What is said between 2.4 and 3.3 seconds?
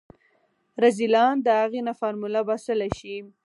باسلی شي.